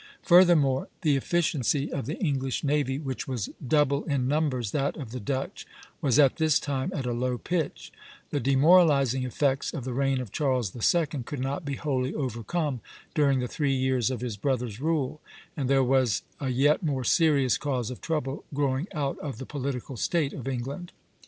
[0.23, 5.19] Furthermore, the efficiency of the English navy, which was double in numbers that of the
[5.19, 5.67] Dutch,
[6.01, 7.91] was at this time at a low pitch;
[8.31, 11.05] the demoralizing effects of the reign of Charles II.
[11.23, 12.81] could not be wholly overcome
[13.13, 15.21] during the three years of his brother's rule,
[15.55, 19.97] and there was a yet more serious cause of trouble growing out of the political
[19.97, 20.91] state of England.